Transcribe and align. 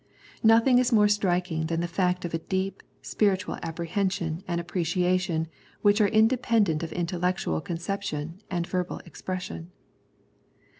Nothing 0.41 0.79
is 0.79 0.91
more 0.91 1.07
striking 1.07 1.67
than 1.67 1.79
the 1.79 1.87
fact 1.87 2.25
of 2.25 2.33
a 2.33 2.39
deep, 2.39 2.81
spiritual 3.03 3.59
apprehension 3.61 4.43
and 4.47 4.59
appreciation 4.59 5.47
which 5.83 6.01
are 6.01 6.07
independent 6.07 6.81
of 6.81 6.91
intellectual 6.91 7.61
con 7.61 7.77
ception 7.77 8.39
and 8.49 8.65
verbal 8.65 8.97
expression. 9.05 9.69